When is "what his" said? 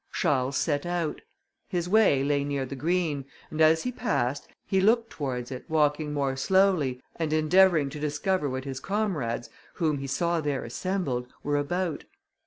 8.49-8.79